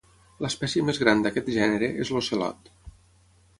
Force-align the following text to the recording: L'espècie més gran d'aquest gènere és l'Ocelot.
L'espècie 0.45 0.83
més 0.87 1.01
gran 1.03 1.21
d'aquest 1.27 1.53
gènere 1.59 1.91
és 2.05 2.13
l'Ocelot. 2.17 2.75